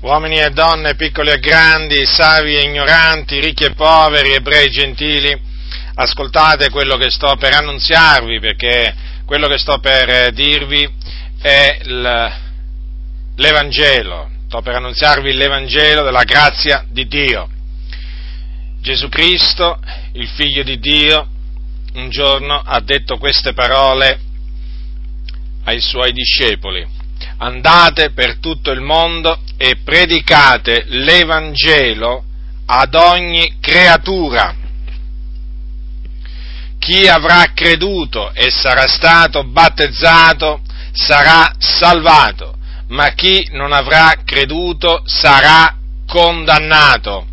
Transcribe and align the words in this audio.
uomini 0.00 0.40
e 0.40 0.50
donne, 0.50 0.94
piccoli 0.94 1.30
e 1.30 1.38
grandi, 1.38 2.06
savi 2.06 2.56
e 2.56 2.62
ignoranti, 2.62 3.38
ricchi 3.40 3.64
e 3.64 3.74
poveri, 3.74 4.32
ebrei 4.32 4.66
e 4.66 4.70
gentili, 4.70 5.38
ascoltate 5.94 6.70
quello 6.70 6.96
che 6.96 7.10
sto 7.10 7.36
per 7.36 7.52
annunziarvi, 7.54 8.40
perché 8.40 8.94
quello 9.26 9.46
che 9.46 9.58
sto 9.58 9.78
per 9.78 10.32
dirvi 10.32 10.88
è 11.40 11.78
l'Evangelo, 13.36 14.30
sto 14.46 14.62
per 14.62 14.76
annunziarvi 14.76 15.34
l'Evangelo 15.34 16.02
della 16.02 16.24
grazia 16.24 16.84
di 16.88 17.06
Dio. 17.06 17.48
Gesù 18.80 19.10
Cristo, 19.10 19.78
il 20.12 20.28
Figlio 20.28 20.62
di 20.62 20.78
Dio, 20.78 21.28
un 21.94 22.08
giorno 22.08 22.62
ha 22.64 22.80
detto 22.80 23.18
queste 23.18 23.52
parole 23.52 24.18
ai 25.64 25.80
suoi 25.80 26.12
discepoli 26.12 26.99
andate 27.42 28.10
per 28.10 28.38
tutto 28.38 28.70
il 28.70 28.80
mondo 28.80 29.40
e 29.56 29.76
predicate 29.82 30.84
l'Evangelo 30.88 32.24
ad 32.66 32.94
ogni 32.94 33.56
creatura. 33.60 34.54
Chi 36.78 37.08
avrà 37.08 37.50
creduto 37.54 38.32
e 38.32 38.50
sarà 38.50 38.86
stato 38.86 39.44
battezzato 39.44 40.62
sarà 40.92 41.54
salvato, 41.58 42.56
ma 42.88 43.12
chi 43.12 43.48
non 43.52 43.72
avrà 43.72 44.14
creduto 44.24 45.02
sarà 45.04 45.76
condannato. 46.06 47.26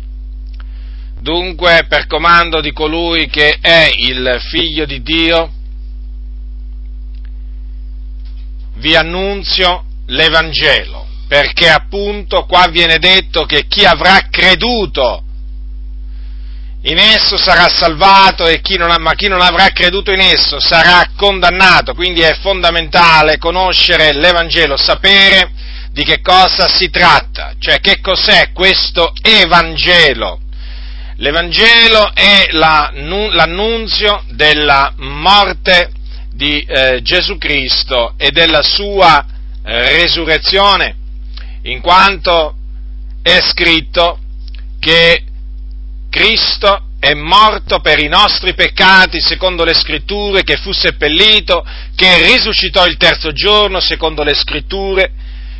Dunque, 1.20 1.84
per 1.88 2.06
comando 2.06 2.60
di 2.60 2.72
colui 2.72 3.28
che 3.28 3.58
è 3.60 3.90
il 3.94 4.38
figlio 4.48 4.84
di 4.86 5.02
Dio, 5.02 5.52
vi 8.76 8.94
annunzio 8.94 9.87
l'Evangelo, 10.08 11.06
perché 11.26 11.68
appunto 11.68 12.44
qua 12.44 12.68
viene 12.68 12.98
detto 12.98 13.44
che 13.44 13.66
chi 13.66 13.84
avrà 13.84 14.28
creduto 14.30 15.22
in 16.82 16.98
esso 16.98 17.36
sarà 17.36 17.68
salvato 17.68 18.44
chi 18.62 18.76
non, 18.76 18.94
ma 19.00 19.14
chi 19.14 19.26
non 19.26 19.40
avrà 19.40 19.68
creduto 19.68 20.12
in 20.12 20.20
esso 20.20 20.60
sarà 20.60 21.10
condannato, 21.16 21.92
quindi 21.92 22.20
è 22.20 22.38
fondamentale 22.40 23.38
conoscere 23.38 24.12
l'Evangelo, 24.12 24.76
sapere 24.76 25.50
di 25.90 26.04
che 26.04 26.20
cosa 26.20 26.68
si 26.68 26.88
tratta, 26.88 27.54
cioè 27.58 27.80
che 27.80 28.00
cos'è 28.00 28.52
questo 28.52 29.12
Evangelo. 29.22 30.40
L'Evangelo 31.16 32.12
è 32.14 32.46
la, 32.52 32.92
l'annunzio 32.94 34.22
della 34.28 34.92
morte 34.98 35.90
di 36.30 36.60
eh, 36.60 37.02
Gesù 37.02 37.36
Cristo 37.38 38.14
e 38.16 38.30
della 38.30 38.62
sua 38.62 39.26
resurrezione, 39.68 40.96
in 41.62 41.80
quanto 41.80 42.54
è 43.22 43.38
scritto 43.42 44.18
che 44.80 45.24
Cristo 46.08 46.84
è 46.98 47.12
morto 47.12 47.80
per 47.80 47.98
i 48.00 48.08
nostri 48.08 48.54
peccati, 48.54 49.20
secondo 49.20 49.64
le 49.64 49.74
scritture, 49.74 50.42
che 50.42 50.56
fu 50.56 50.72
seppellito, 50.72 51.64
che 51.94 52.22
risuscitò 52.22 52.86
il 52.86 52.96
terzo 52.96 53.32
giorno, 53.32 53.78
secondo 53.78 54.22
le 54.22 54.34
scritture, 54.34 55.12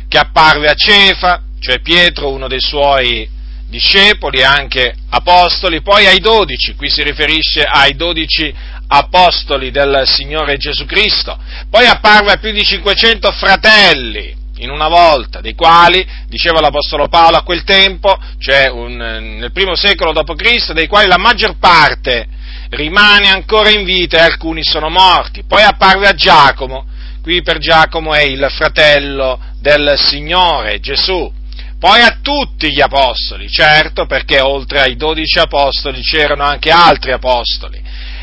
che 0.07 0.17
apparve 0.17 0.67
a 0.67 0.73
Cefa, 0.73 1.43
cioè 1.59 1.79
Pietro, 1.81 2.31
uno 2.31 2.47
dei 2.47 2.59
suoi 2.59 3.29
discepoli 3.67 4.39
e 4.39 4.43
anche 4.43 4.95
apostoli, 5.09 5.81
poi 5.81 6.07
ai 6.07 6.19
dodici, 6.19 6.73
qui 6.73 6.89
si 6.89 7.03
riferisce 7.03 7.63
ai 7.63 7.95
dodici 7.95 8.53
apostoli 8.91 9.71
del 9.71 10.03
Signore 10.05 10.57
Gesù 10.57 10.85
Cristo, 10.85 11.37
poi 11.69 11.85
apparve 11.85 12.31
a 12.31 12.37
più 12.37 12.51
di 12.51 12.63
500 12.63 13.31
fratelli 13.31 14.37
in 14.59 14.69
una 14.69 14.87
volta, 14.87 15.41
dei 15.41 15.55
quali, 15.55 16.05
diceva 16.27 16.59
l'Apostolo 16.59 17.07
Paolo 17.07 17.37
a 17.37 17.43
quel 17.43 17.63
tempo, 17.63 18.17
cioè 18.39 18.69
un, 18.69 18.95
nel 18.95 19.51
primo 19.51 19.75
secolo 19.75 20.11
d.C., 20.11 20.73
dei 20.73 20.87
quali 20.87 21.07
la 21.07 21.17
maggior 21.17 21.57
parte 21.57 22.27
rimane 22.69 23.29
ancora 23.29 23.69
in 23.69 23.83
vita 23.83 24.17
e 24.17 24.21
alcuni 24.21 24.63
sono 24.63 24.89
morti. 24.89 25.43
Poi 25.47 25.63
apparve 25.63 26.07
a 26.07 26.13
Giacomo, 26.13 26.85
qui 27.21 27.41
per 27.41 27.57
Giacomo 27.57 28.13
è 28.13 28.21
il 28.21 28.45
fratello 28.49 29.39
del 29.61 29.93
Signore 29.97 30.79
Gesù. 30.79 31.31
Poi 31.79 32.01
a 32.01 32.19
tutti 32.21 32.73
gli 32.73 32.81
apostoli, 32.81 33.47
certo, 33.49 34.05
perché 34.05 34.41
oltre 34.41 34.81
ai 34.81 34.97
dodici 34.97 35.39
apostoli 35.39 36.01
c'erano 36.01 36.43
anche 36.43 36.71
altri 36.71 37.13
apostoli. 37.13 37.81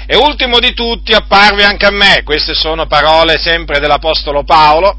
E 0.08 0.16
ultimo 0.16 0.60
di 0.60 0.72
tutti 0.72 1.12
apparve 1.12 1.64
anche 1.64 1.84
a 1.84 1.90
me, 1.90 2.22
queste 2.22 2.54
sono 2.54 2.86
parole 2.86 3.38
sempre 3.38 3.80
dell'Apostolo 3.80 4.44
Paolo, 4.44 4.98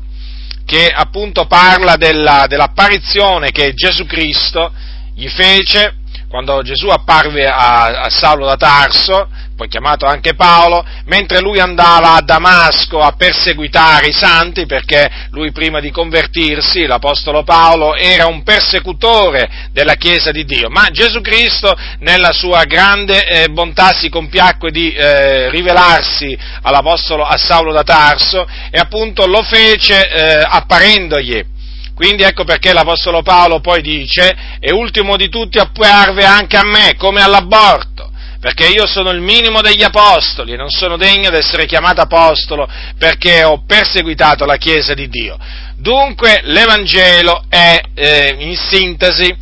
che 0.66 0.90
appunto 0.90 1.45
parla 1.45 1.95
della, 1.95 2.45
dell'apparizione 2.47 3.51
che 3.51 3.73
Gesù 3.73 4.06
Cristo 4.06 4.69
gli 5.16 5.29
fece 5.29 6.00
quando 6.29 6.61
Gesù 6.61 6.88
apparve 6.88 7.47
a, 7.47 8.01
a 8.01 8.09
Saulo 8.09 8.45
da 8.45 8.57
Tarso, 8.57 9.29
poi 9.55 9.69
chiamato 9.69 10.05
anche 10.05 10.35
Paolo, 10.35 10.85
mentre 11.05 11.39
lui 11.39 11.59
andava 11.59 12.13
a 12.13 12.21
Damasco 12.21 12.99
a 12.99 13.13
perseguitare 13.13 14.07
i 14.07 14.13
santi, 14.13 14.65
perché 14.65 15.09
lui 15.31 15.51
prima 15.51 15.79
di 15.79 15.89
convertirsi, 15.89 16.85
l'Apostolo 16.85 17.43
Paolo, 17.43 17.95
era 17.95 18.27
un 18.27 18.43
persecutore 18.43 19.69
della 19.71 19.95
Chiesa 19.95 20.31
di 20.31 20.43
Dio, 20.45 20.69
ma 20.69 20.89
Gesù 20.91 21.21
Cristo 21.21 21.75
nella 21.99 22.33
sua 22.33 22.65
grande 22.65 23.25
eh, 23.25 23.47
bontà 23.49 23.94
si 23.94 24.09
compiacque 24.09 24.69
di 24.69 24.94
eh, 24.94 25.49
rivelarsi 25.49 26.38
all'Apostolo, 26.61 27.23
a 27.23 27.38
Saulo 27.38 27.71
da 27.71 27.83
Tarso 27.83 28.45
e 28.69 28.77
appunto 28.77 29.25
lo 29.25 29.41
fece 29.44 30.07
eh, 30.09 30.45
apparendogli 30.45 31.55
quindi 31.97 32.21
ecco 32.21 32.43
perché 32.43 32.73
l'Apostolo 32.73 33.23
Paolo 33.23 33.59
poi 33.59 33.81
dice, 33.81 34.37
e 34.59 34.71
ultimo 34.71 35.17
di 35.17 35.29
tutti 35.29 35.57
apparve 35.57 36.25
anche 36.25 36.55
a 36.55 36.63
me, 36.63 36.93
come 36.95 37.23
all'aborto, 37.23 38.11
perché 38.39 38.67
io 38.67 38.85
sono 38.85 39.09
il 39.09 39.19
minimo 39.19 39.61
degli 39.61 39.81
apostoli 39.81 40.53
e 40.53 40.57
non 40.57 40.69
sono 40.69 40.95
degno 40.95 41.31
di 41.31 41.37
essere 41.37 41.65
chiamato 41.65 42.01
apostolo 42.01 42.69
perché 42.99 43.43
ho 43.43 43.63
perseguitato 43.65 44.45
la 44.45 44.57
Chiesa 44.57 44.93
di 44.93 45.09
Dio. 45.09 45.39
Dunque 45.75 46.41
l'Evangelo 46.43 47.45
è, 47.49 47.81
eh, 47.95 48.35
in 48.37 48.55
sintesi, 48.55 49.35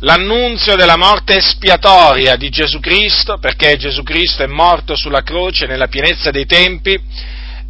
l'annunzio 0.00 0.74
della 0.74 0.96
morte 0.96 1.36
espiatoria 1.36 2.34
di 2.34 2.48
Gesù 2.48 2.80
Cristo, 2.80 3.38
perché 3.38 3.76
Gesù 3.76 4.02
Cristo 4.02 4.42
è 4.42 4.48
morto 4.48 4.96
sulla 4.96 5.22
croce 5.22 5.66
nella 5.66 5.86
pienezza 5.86 6.32
dei 6.32 6.46
tempi, 6.46 7.00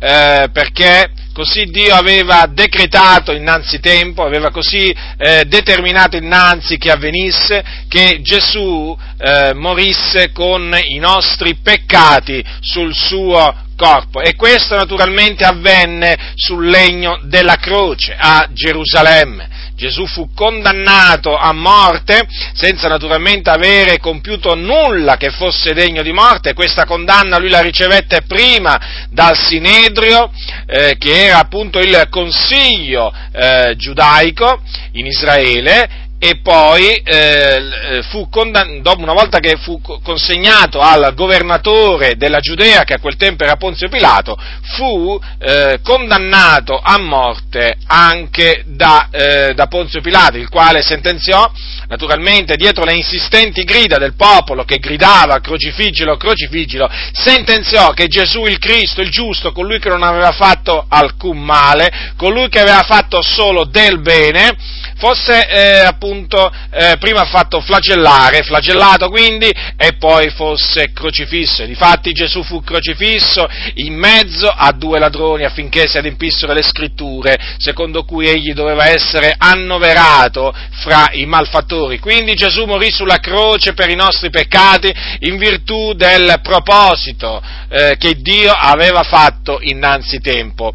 eh, 0.01 0.49
perché 0.51 1.11
così 1.33 1.67
Dio 1.67 1.95
aveva 1.95 2.47
decretato 2.51 3.33
innanzi 3.33 3.81
tempo, 3.81 4.25
aveva 4.25 4.51
così 4.51 4.95
eh, 5.19 5.45
determinato 5.47 6.17
innanzi 6.17 6.79
che 6.79 6.91
avvenisse, 6.91 7.63
che 7.87 8.21
Gesù 8.23 8.97
eh, 9.19 9.53
morisse 9.55 10.33
con 10.33 10.77
i 10.83 10.99
nostri 10.99 11.57
peccati 11.57 12.43
sul 12.61 12.95
suo 12.95 13.55
corpo. 13.77 14.21
E 14.21 14.35
questo 14.35 14.75
naturalmente 14.75 15.45
avvenne 15.45 16.33
sul 16.35 16.69
legno 16.69 17.21
della 17.25 17.57
croce 17.57 18.17
a 18.19 18.49
Gerusalemme. 18.53 19.60
Gesù 19.81 20.05
fu 20.07 20.29
condannato 20.35 21.35
a 21.35 21.55
morte 21.55 22.29
senza 22.53 22.87
naturalmente 22.87 23.49
avere 23.49 23.97
compiuto 23.97 24.55
nulla 24.55 25.17
che 25.17 25.31
fosse 25.31 25.73
degno 25.73 26.03
di 26.03 26.13
morte. 26.13 26.53
Questa 26.53 26.85
condanna 26.85 27.39
lui 27.39 27.49
la 27.49 27.63
ricevette 27.63 28.21
prima 28.29 29.09
dal 29.09 29.35
Sinedrio, 29.39 30.31
eh, 30.67 30.97
che 30.99 31.25
era 31.25 31.39
appunto 31.39 31.79
il 31.79 32.09
consiglio 32.11 33.11
eh, 33.33 33.73
giudaico 33.79 34.61
in 34.93 35.07
Israele, 35.07 36.09
e 36.23 36.39
poi 36.43 36.97
eh, 36.97 38.03
fu 38.11 38.29
condann- 38.29 38.87
una 38.99 39.15
volta 39.15 39.39
che 39.39 39.57
fu 39.57 39.81
consegnato 39.81 40.79
al 40.79 41.15
governatore 41.15 42.17
della 42.17 42.41
Giudea, 42.41 42.85
che 42.85 42.93
a 42.93 43.01
quel 43.01 43.17
tempo 43.17 43.43
era 43.43 43.57
Ponzio 43.57 43.89
Pilato, 43.89 44.37
fu 44.77 45.19
eh, 45.39 45.81
condannato 45.83 46.79
a 46.79 46.99
morte 46.99 47.79
anche 47.87 48.65
da, 48.67 49.09
eh, 49.11 49.55
da, 49.55 49.67
Ponzio 49.67 50.03
Pilato, 50.03 50.37
il 50.37 50.51
quale 50.51 50.83
sentenziò, 50.83 51.51
naturalmente 51.89 52.57
dietro 52.57 52.85
le 52.85 52.97
insistenti 52.97 53.65
grida 53.65 53.97
del 53.97 54.15
popolo 54.15 54.65
che 54.65 54.77
gridava 54.77 55.41
crocifiggilo, 55.41 56.19
crocifiggilo, 56.19 56.87
sentenziò 57.13 57.93
che 57.93 58.09
Gesù 58.09 58.45
il 58.45 58.59
Cristo, 58.59 59.01
il 59.01 59.11
giusto, 59.11 59.53
colui 59.53 59.79
che 59.79 59.89
non 59.89 60.03
aveva 60.03 60.33
fatto 60.33 60.85
alcun 60.87 61.39
male, 61.39 62.13
colui 62.19 62.51
che 62.51 62.61
aveva 62.61 62.83
fatto 62.83 63.23
solo 63.23 63.65
del 63.65 64.03
bene, 64.03 64.55
fosse 65.01 65.49
eh, 65.49 65.79
appunto 65.79 66.53
eh, 66.71 66.97
prima 67.01 67.25
fatto 67.25 67.61
flagellare, 67.61 68.43
flagellato 68.43 69.09
quindi, 69.09 69.51
e 69.77 69.97
poi 69.99 70.31
fosse 70.31 70.93
crocifisso. 70.93 71.65
Difatti 71.65 72.13
Gesù 72.13 72.45
fu 72.45 72.63
crocifisso 72.63 73.49
in 73.75 73.95
mezzo 73.95 74.47
a 74.49 74.71
due 74.73 74.99
ladroni 74.99 75.45
affinché 75.45 75.89
si 75.89 75.97
adempissero 75.97 76.53
le 76.53 76.63
scritture, 76.63 77.57
secondo 77.57 78.05
cui 78.05 78.29
egli 78.29 78.53
doveva 78.53 78.89
essere 78.89 79.35
annoverato 79.37 80.55
fra 80.83 81.09
i 81.13 81.25
malfattori. 81.25 81.99
Quindi 81.99 82.35
Gesù 82.35 82.67
morì 82.67 82.91
sulla 82.93 83.19
croce 83.19 83.73
per 83.73 83.89
i 83.89 83.97
nostri 83.97 84.29
peccati 84.29 84.93
in 85.21 85.39
virtù 85.39 85.95
del 85.95 86.41
proposito 86.43 87.43
eh, 87.71 87.97
che 87.99 88.21
Dio 88.21 88.53
aveva 88.53 89.03
fatto 89.03 89.59
innanzi 89.63 90.21
tempo. 90.21 90.75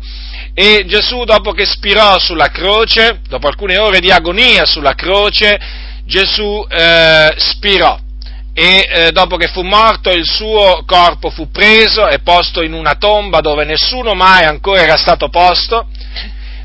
E 0.57 0.85
Gesù 0.87 1.25
dopo 1.25 1.51
che 1.51 1.65
spirò 1.65 2.17
sulla 2.17 2.47
croce, 2.47 3.19
dopo 3.27 3.47
alcune 3.47 3.77
ore 3.77 3.99
di 3.99 4.09
agonia 4.09 4.63
sulla 4.65 4.93
croce, 4.93 5.59
Gesù 6.05 6.65
eh, 6.69 7.33
spirò. 7.35 7.99
E 8.53 8.87
eh, 8.89 9.11
dopo 9.11 9.35
che 9.35 9.47
fu 9.47 9.63
morto 9.63 10.09
il 10.11 10.25
suo 10.25 10.83
corpo 10.85 11.29
fu 11.29 11.51
preso 11.51 12.07
e 12.07 12.19
posto 12.19 12.63
in 12.63 12.71
una 12.71 12.95
tomba 12.95 13.41
dove 13.41 13.65
nessuno 13.65 14.13
mai 14.13 14.45
ancora 14.45 14.81
era 14.81 14.95
stato 14.95 15.27
posto 15.27 15.87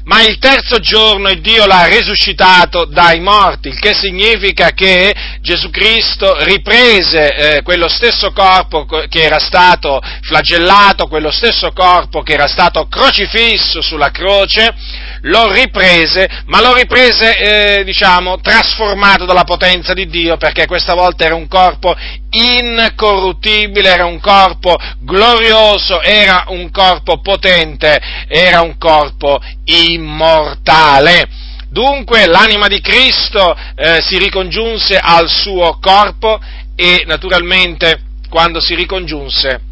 ma 0.05 0.23
il 0.23 0.39
terzo 0.39 0.79
giorno 0.79 1.33
Dio 1.41 1.67
l'ha 1.67 1.87
risuscitato 1.87 2.85
dai 2.85 3.21
morti, 3.21 3.69
il 3.69 3.79
che 3.79 3.95
significa 3.95 4.71
che 4.71 5.15
Gesù 5.41 5.71
Cristo 5.71 6.43
riprese 6.45 7.35
eh, 7.57 7.63
quello 7.63 7.89
stesso 7.89 8.33
corpo 8.33 8.85
che 8.85 9.23
era 9.23 9.39
stato 9.39 10.01
flagellato, 10.23 11.07
quello 11.07 11.31
stesso 11.31 11.73
corpo 11.73 12.23
che 12.23 12.33
era 12.33 12.47
stato 12.47 12.87
crocifisso 12.87 13.83
sulla 13.83 14.11
croce, 14.11 14.75
lo 15.23 15.53
riprese, 15.53 16.29
ma 16.47 16.61
lo 16.61 16.75
riprese, 16.75 17.79
eh, 17.79 17.85
diciamo, 17.85 18.41
trasformato 18.41 19.25
dalla 19.25 19.45
potenza 19.45 19.93
di 19.93 20.07
Dio, 20.07 20.37
perché 20.37 20.67
questa 20.67 20.95
volta 20.95 21.25
era 21.25 21.35
un 21.35 21.49
corpo 21.49 21.95
incorruttibile, 22.31 23.89
era 23.89 24.07
un 24.07 24.21
corpo 24.21 24.77
glorioso, 25.01 26.01
era 26.01 26.45
un 26.49 26.71
corpo 26.71 27.21
potente, 27.21 28.01
era 28.29 28.61
un 28.61 28.79
corpo 28.79 29.41
immortale. 29.65 31.29
Dunque 31.69 32.27
l'anima 32.27 32.67
di 32.67 32.81
Cristo 32.81 33.57
eh, 33.77 34.01
si 34.01 34.19
ricongiunse 34.19 34.99
al 34.99 35.29
suo 35.29 35.79
corpo 35.81 36.41
e 36.75 37.05
naturalmente 37.07 38.01
quando 38.29 38.61
si 38.61 38.75
ricongiunse 38.75 39.69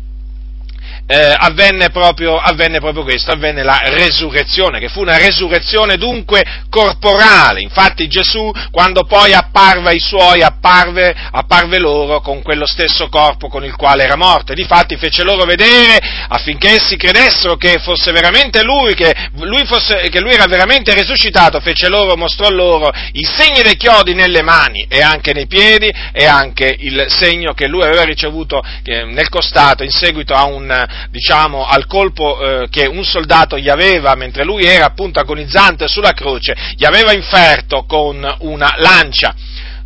eh, 1.11 1.35
avvenne, 1.35 1.89
proprio, 1.89 2.37
avvenne, 2.37 2.81
proprio, 2.81 3.03
questo, 3.03 3.31
avvenne 3.31 3.63
la 3.63 3.81
resurrezione, 3.85 4.79
che 4.79 4.91
fu 4.91 5.01
una 5.01 5.17
resurrezione 5.17 5.97
dunque 5.97 6.45
corporale. 6.69 7.63
Infatti 7.63 8.07
Gesù, 8.09 8.53
quando 8.71 9.05
poi 9.05 9.33
apparve 9.33 9.89
ai 9.89 10.01
suoi, 10.01 10.43
apparve, 10.43 11.15
apparve 11.31 11.79
loro 11.79 12.21
con 12.21 12.43
quello 12.43 12.67
stesso 12.67 13.09
corpo 13.09 13.49
con 13.49 13.65
il 13.65 13.75
quale 13.75 14.05
era 14.05 14.17
morto. 14.17 14.53
E 14.53 14.55
difatti 14.55 14.99
fece 14.99 15.25
loro 15.25 15.47
vedere, 15.47 15.99
affinché 16.29 16.75
essi 16.75 16.97
credessero 16.97 17.57
che 17.57 17.79
fosse 17.79 18.13
veramente 18.13 18.63
lui, 18.63 18.95
che 18.95 19.15
lui, 19.37 19.65
fosse, 19.65 20.11
che 20.11 20.21
lui 20.21 20.33
era 20.33 20.45
veramente 20.45 20.93
risuscitato, 20.93 21.59
fece 21.61 21.89
loro, 21.89 22.17
mostrò 22.17 22.51
loro 22.51 22.93
i 23.13 23.25
segni 23.25 23.63
dei 23.63 23.77
chiodi 23.77 24.13
nelle 24.13 24.43
mani 24.43 24.85
e 24.91 25.01
anche 25.01 25.33
nei 25.33 25.47
piedi 25.47 25.91
e 26.13 26.27
anche 26.27 26.77
il 26.79 27.07
segno 27.09 27.55
che 27.55 27.67
lui 27.67 27.83
aveva 27.83 28.03
ricevuto 28.03 28.63
nel 28.85 29.29
costato 29.31 29.83
in 29.83 29.91
seguito 29.91 30.35
a 30.35 30.45
un 30.45 30.97
diciamo, 31.11 31.67
al 31.67 31.87
colpo 31.87 32.41
eh, 32.41 32.69
che 32.69 32.87
un 32.87 33.05
soldato 33.05 33.59
gli 33.59 33.69
aveva, 33.69 34.15
mentre 34.15 34.45
lui 34.45 34.65
era 34.65 34.87
appunto 34.87 35.21
agonizzante 35.21 35.89
sulla 35.89 36.13
croce, 36.13 36.55
gli 36.77 36.85
aveva 36.85 37.13
inferto 37.13 37.85
con 37.85 38.27
una 38.41 38.75
lancia. 38.77 39.35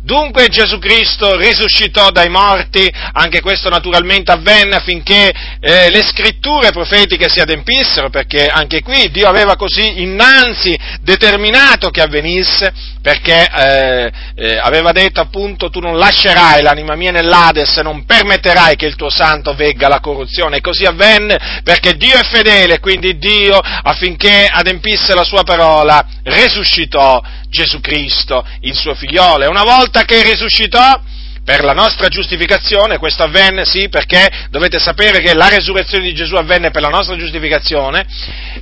Dunque 0.03 0.49
Gesù 0.49 0.79
Cristo 0.79 1.37
risuscitò 1.37 2.09
dai 2.11 2.27
morti, 2.27 2.91
anche 3.13 3.39
questo 3.39 3.69
naturalmente 3.69 4.33
avvenne 4.33 4.75
affinché 4.75 5.31
eh, 5.61 5.89
le 5.89 6.03
scritture 6.03 6.71
profetiche 6.71 7.29
si 7.29 7.39
adempissero, 7.39 8.09
perché 8.09 8.47
anche 8.47 8.81
qui 8.81 9.09
Dio 9.11 9.29
aveva 9.29 9.55
così 9.55 10.01
innanzi 10.01 10.77
determinato 10.99 11.89
che 11.89 12.01
avvenisse, 12.01 12.73
perché 13.01 13.47
eh, 13.47 14.11
eh, 14.35 14.57
aveva 14.57 14.91
detto 14.91 15.21
appunto 15.21 15.69
tu 15.69 15.79
non 15.79 15.97
lascerai 15.97 16.61
l'anima 16.61 16.95
mia 16.95 17.11
nell'Ades 17.11 17.77
non 17.77 18.03
permetterai 18.03 18.75
che 18.75 18.87
il 18.87 18.95
tuo 18.95 19.09
santo 19.09 19.53
vegga 19.53 19.87
la 19.87 20.01
corruzione. 20.01 20.57
E 20.57 20.61
così 20.61 20.83
avvenne 20.83 21.61
perché 21.63 21.95
Dio 21.95 22.17
è 22.17 22.23
fedele, 22.23 22.81
quindi 22.81 23.17
Dio 23.17 23.57
affinché 23.57 24.47
adempisse 24.51 25.15
la 25.15 25.23
sua 25.23 25.43
parola 25.43 26.05
risuscitò 26.23 27.21
Gesù 27.53 27.79
Cristo, 27.79 28.45
il 28.61 28.75
suo 28.75 28.95
figliolo. 28.95 29.43
E 29.43 29.47
una 29.47 29.63
volta 29.63 30.03
che 30.03 30.23
risuscitò, 30.23 30.99
per 31.45 31.63
la 31.63 31.73
nostra 31.73 32.07
giustificazione, 32.07 32.97
questo 32.97 33.23
avvenne, 33.23 33.65
sì, 33.65 33.89
perché 33.89 34.47
dovete 34.49 34.79
sapere 34.79 35.19
che 35.19 35.33
la 35.33 35.49
resurrezione 35.49 36.05
di 36.05 36.13
Gesù 36.13 36.35
avvenne 36.35 36.71
per 36.71 36.81
la 36.81 36.89
nostra 36.89 37.17
giustificazione, 37.17 38.05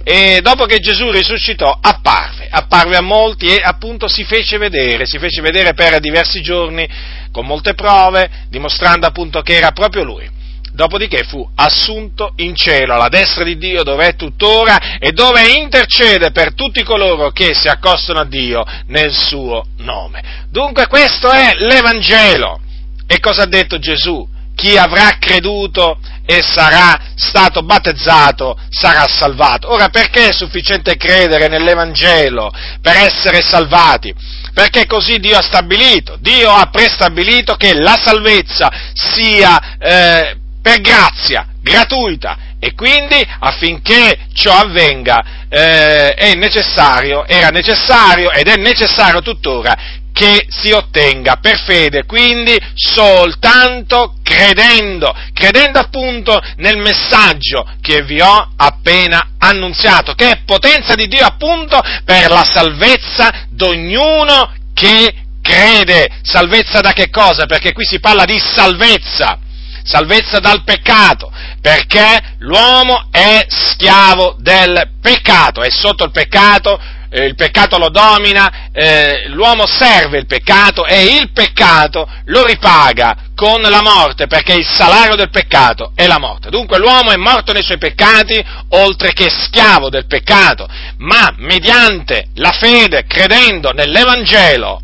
e 0.03 0.39
dopo 0.41 0.65
che 0.65 0.79
Gesù 0.79 1.11
risuscitò 1.11 1.77
apparve, 1.79 2.47
apparve 2.49 2.97
a 2.97 3.01
molti 3.01 3.45
e 3.45 3.61
appunto 3.63 4.07
si 4.07 4.23
fece 4.23 4.57
vedere, 4.57 5.05
si 5.05 5.19
fece 5.19 5.41
vedere 5.41 5.73
per 5.73 5.99
diversi 5.99 6.41
giorni 6.41 6.89
con 7.31 7.45
molte 7.45 7.75
prove, 7.75 8.29
dimostrando 8.49 9.05
appunto 9.05 9.41
che 9.41 9.55
era 9.55 9.71
proprio 9.71 10.03
Lui 10.03 10.39
dopodiché 10.73 11.23
fu 11.23 11.47
assunto 11.55 12.33
in 12.37 12.55
cielo 12.55 12.93
alla 12.93 13.09
destra 13.09 13.43
di 13.43 13.57
Dio 13.57 13.83
dove 13.83 14.07
è 14.07 14.15
tuttora 14.15 14.97
e 14.99 15.11
dove 15.11 15.49
intercede 15.51 16.31
per 16.31 16.53
tutti 16.53 16.83
coloro 16.83 17.31
che 17.31 17.53
si 17.53 17.67
accostano 17.67 18.19
a 18.19 18.25
Dio 18.25 18.63
nel 18.87 19.13
suo 19.13 19.65
nome. 19.77 20.45
Dunque 20.49 20.87
questo 20.87 21.29
è 21.29 21.53
l'Evangelo. 21.55 22.59
E 23.07 23.19
cosa 23.19 23.43
ha 23.43 23.47
detto 23.47 23.77
Gesù? 23.77 24.27
Chi 24.55 24.77
avrà 24.77 25.17
creduto 25.19 25.99
e 26.25 26.41
sarà 26.41 26.97
stato 27.15 27.63
battezzato 27.63 28.57
sarà 28.69 29.07
salvato. 29.07 29.71
Ora 29.71 29.89
perché 29.89 30.29
è 30.29 30.33
sufficiente 30.33 30.95
credere 30.95 31.47
nell'Evangelo 31.47 32.51
per 32.81 32.95
essere 32.95 33.41
salvati? 33.41 34.13
Perché 34.53 34.85
così 34.85 35.17
Dio 35.17 35.37
ha 35.37 35.41
stabilito, 35.41 36.17
Dio 36.19 36.51
ha 36.51 36.69
prestabilito 36.69 37.55
che 37.55 37.73
la 37.73 37.97
salvezza 38.01 38.71
sia 38.93 39.77
eh, 39.77 40.40
per 40.61 40.79
grazia, 40.81 41.47
gratuita, 41.61 42.37
e 42.59 42.73
quindi 42.75 43.25
affinché 43.39 44.27
ciò 44.33 44.53
avvenga 44.53 45.23
eh, 45.49 46.13
è 46.13 46.35
necessario, 46.35 47.25
era 47.25 47.49
necessario 47.49 48.31
ed 48.31 48.47
è 48.47 48.55
necessario 48.57 49.21
tuttora 49.21 49.99
che 50.13 50.45
si 50.49 50.71
ottenga 50.71 51.37
per 51.37 51.57
fede, 51.57 52.05
quindi 52.05 52.55
soltanto 52.75 54.15
credendo, 54.21 55.15
credendo 55.33 55.79
appunto 55.79 56.39
nel 56.57 56.77
messaggio 56.77 57.65
che 57.81 58.03
vi 58.03 58.21
ho 58.21 58.51
appena 58.55 59.31
annunziato, 59.39 60.13
che 60.13 60.29
è 60.29 60.41
potenza 60.45 60.95
di 60.95 61.07
Dio 61.07 61.25
appunto 61.25 61.81
per 62.05 62.29
la 62.29 62.43
salvezza 62.43 63.47
di 63.49 63.63
ognuno 63.63 64.53
che 64.73 65.13
crede. 65.41 66.19
Salvezza 66.21 66.81
da 66.81 66.93
che 66.93 67.09
cosa? 67.09 67.45
Perché 67.45 67.73
qui 67.73 67.85
si 67.85 67.99
parla 67.99 68.25
di 68.25 68.39
salvezza 68.39 69.39
salvezza 69.83 70.39
dal 70.39 70.63
peccato, 70.63 71.31
perché 71.61 72.35
l'uomo 72.39 73.07
è 73.11 73.45
schiavo 73.47 74.35
del 74.39 74.91
peccato, 75.01 75.61
è 75.61 75.69
sotto 75.69 76.03
il 76.03 76.11
peccato, 76.11 76.79
eh, 77.13 77.25
il 77.25 77.35
peccato 77.35 77.77
lo 77.77 77.89
domina, 77.89 78.69
eh, 78.71 79.27
l'uomo 79.27 79.65
serve 79.67 80.17
il 80.17 80.25
peccato 80.25 80.85
e 80.85 81.17
il 81.17 81.31
peccato 81.31 82.07
lo 82.25 82.45
ripaga 82.45 83.29
con 83.35 83.61
la 83.61 83.81
morte, 83.81 84.27
perché 84.27 84.53
il 84.53 84.65
salario 84.65 85.15
del 85.15 85.29
peccato 85.29 85.91
è 85.93 86.07
la 86.07 86.19
morte. 86.19 86.49
Dunque 86.49 86.77
l'uomo 86.77 87.11
è 87.11 87.17
morto 87.17 87.51
nei 87.51 87.63
suoi 87.63 87.79
peccati, 87.79 88.41
oltre 88.69 89.11
che 89.13 89.29
schiavo 89.29 89.89
del 89.89 90.05
peccato, 90.05 90.67
ma 90.99 91.33
mediante 91.37 92.27
la 92.35 92.51
fede, 92.51 93.05
credendo 93.05 93.71
nell'Evangelo, 93.71 94.81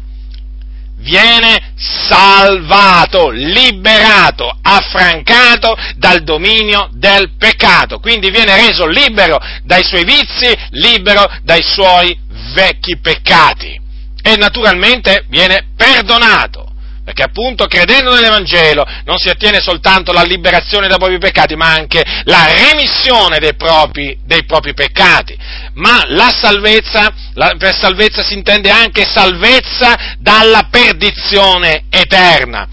viene 0.98 1.74
salvato, 1.76 3.30
liberato, 3.30 4.58
affrancato 4.62 5.76
dal 5.96 6.24
dominio 6.24 6.90
del 6.94 7.36
peccato, 7.38 8.00
quindi 8.00 8.30
viene 8.30 8.56
reso 8.56 8.88
libero 8.88 9.40
dai 9.64 9.84
suoi 9.84 10.04
vizi, 10.04 10.56
libero 10.72 11.30
dai 11.44 11.62
suoi 11.62 12.18
vecchi 12.54 12.98
peccati 13.00 13.80
e 14.22 14.36
naturalmente 14.36 15.26
viene 15.30 15.68
perdonato. 15.76 16.67
Perché 17.08 17.24
appunto 17.24 17.68
credendo 17.68 18.14
nell'Evangelo 18.14 18.86
non 19.06 19.18
si 19.18 19.30
ottiene 19.30 19.62
soltanto 19.62 20.12
la 20.12 20.24
liberazione 20.24 20.90
dai 20.90 20.98
propri 20.98 21.20
peccati, 21.20 21.56
ma 21.56 21.72
anche 21.72 22.04
la 22.26 22.48
remissione 22.48 23.40
dei 23.40 23.56
propri, 23.56 24.20
dei 24.26 24.44
propri 24.44 24.74
peccati. 24.74 25.38
Ma 25.76 26.02
la 26.08 26.36
salvezza, 26.38 27.14
la, 27.36 27.56
per 27.58 27.74
salvezza 27.74 28.24
si 28.24 28.34
intende 28.34 28.70
anche 28.70 29.06
salvezza 29.06 30.18
dalla 30.20 30.68
perdizione 30.70 31.86
eterna. 31.90 32.68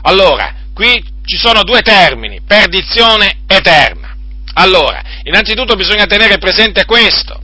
Allora, 0.00 0.54
qui 0.72 1.04
ci 1.26 1.36
sono 1.36 1.62
due 1.62 1.82
termini, 1.82 2.40
perdizione 2.40 3.40
eterna. 3.46 4.16
Allora, 4.54 5.02
innanzitutto 5.24 5.76
bisogna 5.76 6.06
tenere 6.06 6.38
presente 6.38 6.86
questo, 6.86 7.38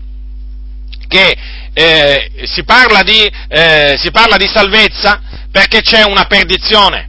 che 1.06 1.37
eh, 1.75 2.30
si, 2.44 2.64
parla 2.64 3.02
di, 3.02 3.30
eh, 3.49 3.97
si 3.99 4.11
parla 4.11 4.38
di 4.38 4.49
salvezza 4.50 5.20
perché 5.50 5.83
c'è 5.83 6.02
una 6.04 6.25
perdizione. 6.25 7.09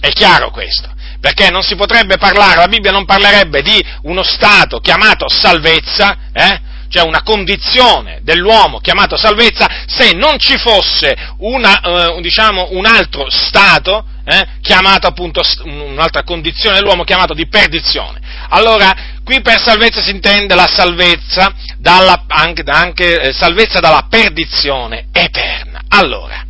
È 0.00 0.10
chiaro 0.10 0.50
questo. 0.50 0.92
Perché 1.20 1.50
non 1.50 1.62
si 1.62 1.74
potrebbe 1.76 2.18
parlare, 2.18 2.56
la 2.56 2.68
Bibbia 2.68 2.90
non 2.90 3.06
parlerebbe 3.06 3.62
di 3.62 3.82
uno 4.02 4.22
stato 4.22 4.78
chiamato 4.80 5.26
salvezza, 5.28 6.16
eh? 6.32 6.60
cioè 6.88 7.02
una 7.02 7.22
condizione 7.22 8.20
dell'uomo 8.22 8.78
chiamato 8.78 9.16
salvezza, 9.16 9.66
se 9.86 10.12
non 10.12 10.38
ci 10.38 10.58
fosse 10.58 11.16
una, 11.38 11.80
eh, 11.80 12.20
diciamo, 12.20 12.68
un 12.72 12.84
altro 12.84 13.30
stato, 13.30 14.04
eh, 14.26 14.46
chiamato 14.60 15.06
appunto, 15.06 15.40
un'altra 15.64 16.22
condizione 16.24 16.76
dell'uomo 16.76 17.04
chiamato 17.04 17.32
di 17.32 17.48
perdizione. 17.48 18.20
Allora, 18.50 18.94
Qui 19.24 19.40
per 19.40 19.58
salvezza 19.58 20.02
si 20.02 20.10
intende 20.10 20.54
la 20.54 20.66
salvezza, 20.66 21.50
dalla, 21.78 22.24
anche, 22.28 22.62
anche 22.66 23.20
eh, 23.22 23.32
salvezza 23.32 23.80
dalla 23.80 24.06
perdizione 24.08 25.06
eterna. 25.12 25.80
Allora, 25.88 26.43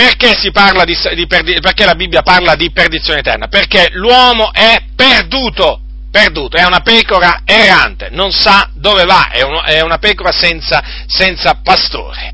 perché, 0.00 0.34
di, 0.40 0.96
di 1.14 1.26
perché 1.26 1.84
la 1.84 1.94
Bibbia 1.94 2.22
parla 2.22 2.54
di 2.54 2.70
perdizione 2.72 3.18
eterna? 3.18 3.48
Perché 3.48 3.90
l'uomo 3.92 4.50
è 4.50 4.84
perduto, 4.96 5.80
perduto, 6.10 6.56
è 6.56 6.64
una 6.64 6.80
pecora 6.80 7.42
errante, 7.44 8.08
non 8.10 8.32
sa 8.32 8.70
dove 8.72 9.04
va, 9.04 9.28
è, 9.28 9.42
un, 9.42 9.60
è 9.62 9.82
una 9.82 9.98
pecora 9.98 10.32
senza, 10.32 10.82
senza 11.06 11.60
pastore. 11.62 12.32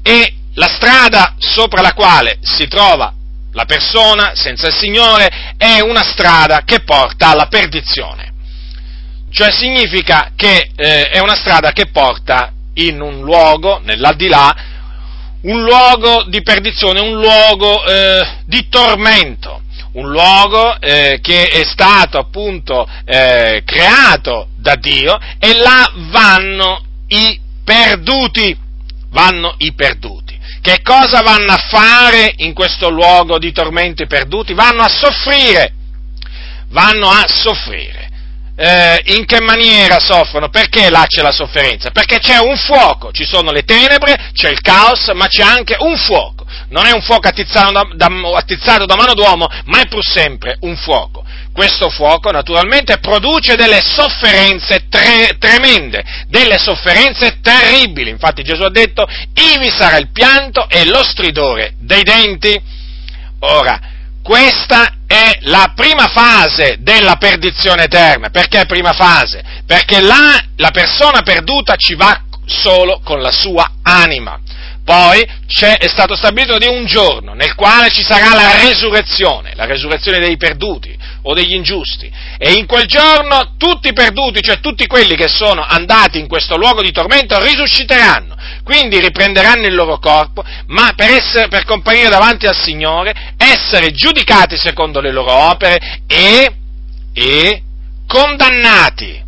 E 0.00 0.34
la 0.54 0.68
strada 0.68 1.34
sopra 1.38 1.80
la 1.80 1.92
quale 1.92 2.38
si 2.40 2.68
trova 2.68 3.12
la 3.52 3.64
persona 3.64 4.32
senza 4.34 4.68
il 4.68 4.74
Signore 4.74 5.54
è 5.56 5.80
una 5.80 6.04
strada 6.04 6.62
che 6.64 6.84
porta 6.84 7.30
alla 7.30 7.48
perdizione. 7.48 8.32
Cioè 9.32 9.50
significa 9.50 10.30
che 10.36 10.70
eh, 10.76 11.08
è 11.08 11.18
una 11.18 11.34
strada 11.34 11.72
che 11.72 11.90
porta 11.90 12.52
in 12.74 13.00
un 13.00 13.22
luogo, 13.22 13.80
nell'aldilà, 13.82 14.77
un 15.42 15.62
luogo 15.62 16.24
di 16.24 16.42
perdizione, 16.42 17.00
un 17.00 17.20
luogo 17.20 17.84
eh, 17.84 18.38
di 18.44 18.68
tormento, 18.68 19.62
un 19.92 20.10
luogo 20.10 20.80
eh, 20.80 21.18
che 21.22 21.48
è 21.48 21.64
stato 21.64 22.18
appunto 22.18 22.88
eh, 23.04 23.62
creato 23.64 24.48
da 24.56 24.74
Dio 24.74 25.18
e 25.38 25.54
là 25.54 25.90
vanno 26.10 26.82
i 27.08 27.40
perduti, 27.64 28.56
vanno 29.10 29.54
i 29.58 29.72
perduti. 29.74 30.36
Che 30.60 30.82
cosa 30.82 31.22
vanno 31.22 31.52
a 31.52 31.66
fare 31.68 32.32
in 32.38 32.52
questo 32.52 32.90
luogo 32.90 33.38
di 33.38 33.52
tormento 33.52 34.02
i 34.02 34.06
perduti? 34.06 34.54
Vanno 34.54 34.82
a 34.82 34.88
soffrire, 34.88 35.72
vanno 36.70 37.08
a 37.08 37.24
soffrire. 37.26 38.07
Eh, 38.60 39.14
in 39.14 39.24
che 39.24 39.40
maniera 39.40 40.00
soffrono? 40.00 40.48
Perché 40.48 40.90
là 40.90 41.04
c'è 41.06 41.22
la 41.22 41.30
sofferenza? 41.30 41.90
Perché 41.92 42.18
c'è 42.18 42.38
un 42.38 42.56
fuoco, 42.56 43.12
ci 43.12 43.24
sono 43.24 43.52
le 43.52 43.62
tenebre, 43.62 44.30
c'è 44.32 44.50
il 44.50 44.60
caos, 44.60 45.12
ma 45.14 45.28
c'è 45.28 45.44
anche 45.44 45.76
un 45.78 45.96
fuoco. 45.96 46.44
Non 46.70 46.84
è 46.84 46.90
un 46.90 47.00
fuoco 47.00 47.28
attizzato 47.28 47.70
da, 47.70 47.88
da, 47.94 48.08
attizzato 48.34 48.84
da 48.84 48.96
mano 48.96 49.14
d'uomo, 49.14 49.46
ma 49.66 49.80
è 49.80 49.86
pur 49.86 50.04
sempre 50.04 50.56
un 50.62 50.76
fuoco. 50.76 51.24
Questo 51.52 51.88
fuoco 51.88 52.32
naturalmente 52.32 52.98
produce 52.98 53.54
delle 53.54 53.80
sofferenze 53.80 54.88
tre, 54.88 55.36
tremende, 55.38 56.02
delle 56.26 56.58
sofferenze 56.58 57.38
terribili. 57.40 58.10
Infatti 58.10 58.42
Gesù 58.42 58.62
ha 58.62 58.70
detto, 58.70 59.06
ivi 59.34 59.70
sarà 59.70 59.98
il 59.98 60.10
pianto 60.10 60.68
e 60.68 60.84
lo 60.84 61.04
stridore 61.04 61.74
dei 61.78 62.02
denti. 62.02 62.60
Ora, 63.38 63.78
questa 64.20 64.97
è 65.08 65.38
la 65.44 65.72
prima 65.74 66.06
fase 66.08 66.76
della 66.80 67.16
perdizione 67.16 67.84
eterna. 67.84 68.28
Perché 68.28 68.66
prima 68.66 68.92
fase? 68.92 69.42
Perché 69.66 70.02
là 70.02 70.38
la 70.56 70.70
persona 70.70 71.22
perduta 71.22 71.76
ci 71.76 71.94
va 71.94 72.24
solo 72.44 73.00
con 73.02 73.20
la 73.20 73.32
sua 73.32 73.72
anima. 73.82 74.38
Poi 74.88 75.20
è 75.20 75.86
stato 75.86 76.16
stabilito 76.16 76.56
di 76.56 76.66
un 76.66 76.86
giorno 76.86 77.34
nel 77.34 77.54
quale 77.54 77.90
ci 77.90 78.02
sarà 78.02 78.34
la 78.34 78.62
resurrezione, 78.62 79.52
la 79.54 79.66
resurrezione 79.66 80.18
dei 80.18 80.38
perduti 80.38 80.96
o 81.24 81.34
degli 81.34 81.52
ingiusti. 81.52 82.10
E 82.38 82.52
in 82.52 82.64
quel 82.64 82.86
giorno 82.86 83.52
tutti 83.58 83.88
i 83.88 83.92
perduti, 83.92 84.40
cioè 84.40 84.60
tutti 84.60 84.86
quelli 84.86 85.14
che 85.14 85.28
sono 85.28 85.62
andati 85.62 86.18
in 86.18 86.26
questo 86.26 86.56
luogo 86.56 86.80
di 86.80 86.90
tormento, 86.90 87.38
risusciteranno. 87.38 88.34
Quindi 88.64 88.98
riprenderanno 88.98 89.66
il 89.66 89.74
loro 89.74 89.98
corpo, 89.98 90.42
ma 90.68 90.94
per, 90.96 91.10
essere, 91.10 91.48
per 91.48 91.66
comparire 91.66 92.08
davanti 92.08 92.46
al 92.46 92.56
Signore, 92.56 93.34
essere 93.36 93.92
giudicati 93.92 94.56
secondo 94.56 95.02
le 95.02 95.12
loro 95.12 95.32
opere 95.32 96.00
e, 96.06 96.50
e 97.12 97.62
condannati 98.06 99.26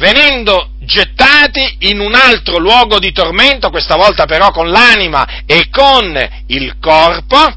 venendo 0.00 0.70
gettati 0.80 1.76
in 1.80 2.00
un 2.00 2.14
altro 2.14 2.56
luogo 2.56 2.98
di 2.98 3.12
tormento, 3.12 3.68
questa 3.68 3.96
volta 3.96 4.24
però 4.24 4.50
con 4.50 4.70
l'anima 4.70 5.44
e 5.44 5.68
con 5.70 6.18
il 6.46 6.78
corpo, 6.80 7.52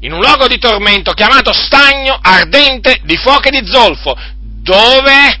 in 0.00 0.12
un 0.12 0.20
luogo 0.20 0.48
di 0.48 0.58
tormento 0.58 1.12
chiamato 1.12 1.52
stagno 1.52 2.18
ardente 2.20 3.00
di 3.02 3.16
fuoco 3.18 3.48
e 3.48 3.60
di 3.60 3.70
zolfo, 3.70 4.16
dove, 4.62 5.38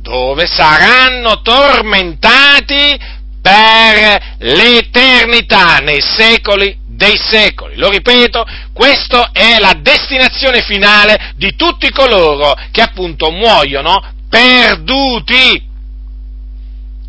dove 0.00 0.46
saranno 0.46 1.42
tormentati 1.42 2.96
per 3.42 4.36
l'eternità, 4.38 5.78
nei 5.78 6.00
secoli 6.00 6.78
dei 6.86 7.16
secoli. 7.18 7.76
Lo 7.76 7.90
ripeto, 7.90 8.46
questa 8.72 9.30
è 9.32 9.58
la 9.58 9.74
destinazione 9.80 10.62
finale 10.62 11.32
di 11.34 11.56
tutti 11.56 11.90
coloro 11.90 12.54
che 12.70 12.82
appunto 12.82 13.30
muoiono 13.30 14.14
perduti. 14.36 15.64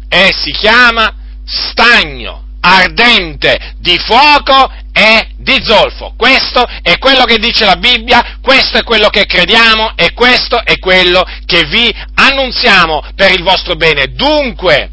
E 0.10 0.34
si 0.34 0.52
chiama 0.52 1.14
stagno 1.44 2.46
ardente 2.62 3.76
di 3.80 3.98
fuoco 3.98 4.72
e 4.94 5.32
di 5.38 5.60
zolfo. 5.62 6.14
Questo 6.18 6.66
è 6.82 6.98
quello 6.98 7.26
che 7.26 7.38
dice 7.38 7.66
la 7.66 7.76
Bibbia, 7.76 8.38
questo 8.42 8.78
è 8.78 8.84
quello 8.84 9.10
che 9.10 9.26
crediamo 9.26 9.92
e 9.96 10.14
questo 10.14 10.64
è 10.64 10.80
quello 10.80 11.26
che 11.46 11.66
vi 11.66 11.94
annunziamo 12.16 13.04
per 13.16 13.32
il 13.32 13.44
vostro 13.44 13.76
bene. 13.76 14.14
Dunque, 14.14 14.92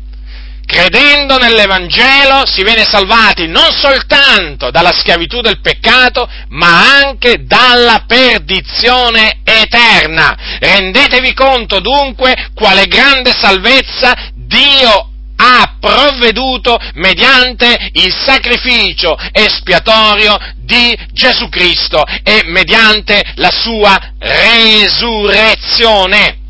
credendo 0.66 1.38
nell'Evangelo 1.38 2.46
si 2.46 2.62
viene 2.62 2.84
salvati 2.84 3.46
non 3.46 3.72
soltanto 3.72 4.70
dalla 4.70 4.92
schiavitù 4.92 5.40
del 5.40 5.60
peccato, 5.60 6.28
ma 6.50 7.00
anche 7.02 7.44
dalla 7.44 8.04
perdizione 8.06 9.40
eterna. 9.44 10.36
Rendetevi 10.58 11.32
conto 11.34 11.80
dunque 11.80 12.50
quale 12.54 12.86
grande 12.86 13.32
salvezza 13.32 14.14
Dio 14.34 15.08
ha 15.36 15.76
provveduto 15.80 16.78
mediante 16.94 17.90
il 17.94 18.14
sacrificio 18.14 19.18
espiatorio 19.32 20.38
di 20.56 20.96
Gesù 21.12 21.48
Cristo 21.48 22.04
e 22.22 22.42
mediante 22.44 23.32
la 23.36 23.50
sua 23.50 23.98
resurrezione 24.18 26.42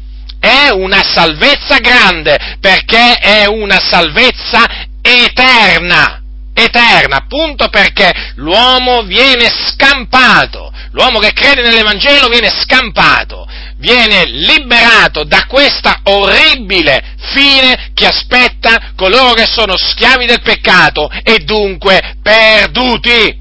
è 0.44 0.70
una 0.70 1.02
salvezza 1.02 1.78
grande, 1.78 2.58
perché 2.60 3.14
è 3.14 3.46
una 3.46 3.80
salvezza 3.80 4.66
eterna, 5.00 6.20
eterna, 6.52 7.16
appunto 7.16 7.68
perché 7.68 8.12
l'uomo 8.36 9.02
viene 9.04 9.48
scampato, 9.48 10.70
l'uomo 10.90 11.18
che 11.18 11.32
crede 11.32 11.62
nell'Evangelo 11.62 12.28
viene 12.28 12.50
scampato, 12.50 13.48
viene 13.78 14.26
liberato 14.26 15.24
da 15.24 15.46
questa 15.46 16.00
orribile 16.04 17.14
fine 17.32 17.90
che 17.94 18.06
aspetta 18.06 18.92
coloro 18.94 19.32
che 19.32 19.46
sono 19.46 19.76
schiavi 19.78 20.26
del 20.26 20.42
peccato 20.42 21.10
e 21.22 21.38
dunque 21.38 22.16
perduti. 22.22 23.40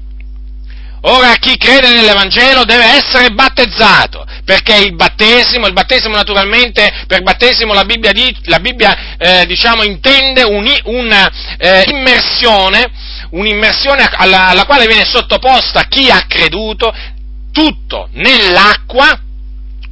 Ora 1.02 1.34
chi 1.34 1.58
crede 1.58 1.92
nell'Evangelo 1.92 2.64
deve 2.64 2.96
essere 2.96 3.28
battezzato, 3.28 4.24
perché 4.44 4.76
il 4.76 4.94
battesimo, 4.94 5.66
il 5.66 5.72
battesimo 5.72 6.14
naturalmente, 6.14 7.04
per 7.06 7.22
battesimo 7.22 7.72
la 7.72 7.84
Bibbia, 7.84 8.12
la 8.44 8.60
Bibbia 8.60 9.16
eh, 9.16 9.46
diciamo, 9.46 9.82
intende 9.82 10.42
un'immersione, 10.42 12.82
eh, 12.82 12.90
un'immersione 13.30 14.10
alla, 14.12 14.48
alla 14.48 14.66
quale 14.66 14.86
viene 14.86 15.04
sottoposta 15.04 15.84
chi 15.84 16.10
ha 16.10 16.26
creduto, 16.28 16.94
tutto 17.52 18.08
nell'acqua, 18.12 19.18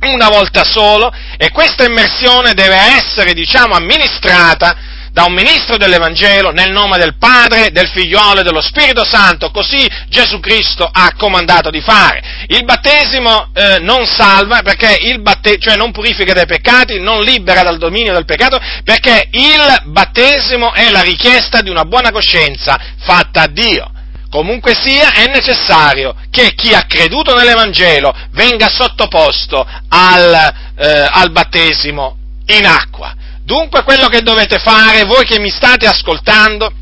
una 0.00 0.28
volta 0.28 0.64
solo, 0.64 1.10
e 1.36 1.50
questa 1.50 1.84
immersione 1.84 2.54
deve 2.54 2.76
essere, 2.76 3.32
diciamo, 3.32 3.74
amministrata 3.74 4.90
da 5.12 5.24
un 5.24 5.34
ministro 5.34 5.76
dell'Evangelo 5.76 6.52
nel 6.52 6.72
nome 6.72 6.96
del 6.96 7.16
Padre, 7.18 7.70
del 7.70 7.88
Figliolo 7.88 8.40
e 8.40 8.42
dello 8.42 8.62
Spirito 8.62 9.04
Santo, 9.04 9.50
così 9.50 9.86
Gesù 10.08 10.40
Cristo 10.40 10.88
ha 10.90 11.12
comandato 11.16 11.68
di 11.68 11.82
fare. 11.82 12.46
Il 12.48 12.64
battesimo 12.64 13.50
eh, 13.52 13.78
non 13.80 14.06
salva 14.06 14.62
perché 14.62 14.96
il 15.02 15.20
battesimo, 15.20 15.62
cioè 15.62 15.76
non 15.76 15.92
purifica 15.92 16.32
dai 16.32 16.46
peccati, 16.46 16.98
non 16.98 17.20
libera 17.20 17.62
dal 17.62 17.76
dominio 17.76 18.14
del 18.14 18.24
peccato, 18.24 18.58
perché 18.84 19.28
il 19.32 19.82
battesimo 19.84 20.72
è 20.72 20.90
la 20.90 21.02
richiesta 21.02 21.60
di 21.60 21.68
una 21.68 21.84
buona 21.84 22.10
coscienza 22.10 22.78
fatta 22.98 23.42
a 23.42 23.48
Dio. 23.48 23.90
Comunque 24.30 24.74
sia, 24.74 25.12
è 25.12 25.26
necessario 25.26 26.14
che 26.30 26.54
chi 26.54 26.72
ha 26.72 26.86
creduto 26.86 27.34
nell'Evangelo 27.34 28.14
venga 28.30 28.70
sottoposto 28.70 29.62
al, 29.88 30.54
eh, 30.74 31.06
al 31.10 31.30
battesimo 31.32 32.16
in 32.46 32.64
acqua. 32.64 33.14
Dunque 33.44 33.82
quello 33.82 34.08
che 34.08 34.22
dovete 34.22 34.58
fare, 34.58 35.04
voi 35.04 35.24
che 35.24 35.38
mi 35.38 35.50
state 35.50 35.86
ascoltando, 35.86 36.72